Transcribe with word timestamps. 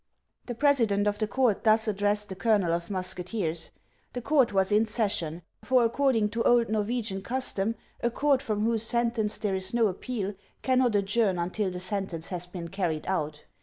The 0.47 0.55
president 0.55 1.05
of 1.07 1.19
the 1.19 1.27
court 1.27 1.63
thus 1.63 1.87
addressed 1.87 2.29
the 2.29 2.35
colonel 2.35 2.73
of 2.73 2.89
musketeers. 2.89 3.69
The 4.13 4.21
court 4.23 4.51
was 4.51 4.71
in 4.71 4.87
session; 4.87 5.43
for 5.61 5.83
according 5.83 6.29
to 6.29 6.41
old 6.41 6.69
Norwegian 6.69 7.21
custom, 7.21 7.75
a 8.01 8.09
court 8.09 8.41
from 8.41 8.63
whose 8.65 8.81
sentence 8.81 9.37
there 9.37 9.53
is 9.53 9.75
no 9.75 9.85
appeal 9.85 10.33
cannot 10.63 10.95
adjourn 10.95 11.37
until 11.37 11.69
the 11.69 11.79
sentence 11.79 12.29
has 12.29 12.47
been 12.47 12.69
carried 12.69 13.05
out. 13.05 13.43